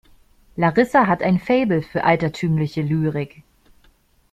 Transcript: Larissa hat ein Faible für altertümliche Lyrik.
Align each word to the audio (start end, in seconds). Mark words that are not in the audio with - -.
Larissa 0.57 1.05
hat 1.05 1.21
ein 1.21 1.37
Faible 1.37 1.83
für 1.83 2.03
altertümliche 2.03 2.81
Lyrik. 2.81 3.43